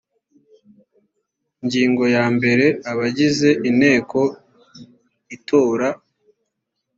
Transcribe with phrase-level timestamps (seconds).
[1.61, 4.19] ingingo ya mbere abagize inteko
[5.35, 5.87] itora